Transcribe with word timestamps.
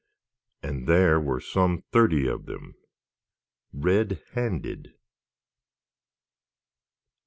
And 0.63 0.87
here 0.87 1.19
were 1.19 1.39
some 1.39 1.83
thirty 1.91 2.25
of 2.25 2.47
them—red 2.47 4.23
handed! 4.31 4.95